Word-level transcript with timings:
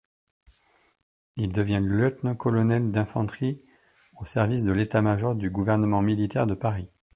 Il 1.37 1.53
devient 1.53 1.79
lieutenant-colonel 1.79 2.89
d'infanterie 2.89 3.61
au 4.19 4.25
service 4.25 4.63
de 4.63 4.71
l'État-major 4.71 5.35
du 5.35 5.51
gouvernement 5.51 6.01
militaire 6.01 6.47
de 6.47 6.55
Paris. 6.55 6.89